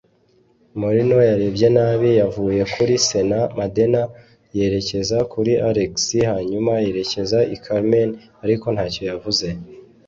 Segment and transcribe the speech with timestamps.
[0.79, 4.01] Morino yarebye nabi yavuye kuri Señor Medena
[4.57, 5.93] yerekeza kuri Alex,
[6.31, 8.09] hanyuma yerekeza i Carmen,
[8.43, 9.47] ariko ntacyo yavuze.